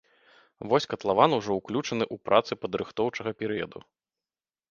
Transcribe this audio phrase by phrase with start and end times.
[0.69, 3.79] Вось катлаван ужо ўключаны ў працы падрыхтоўчага перыяду.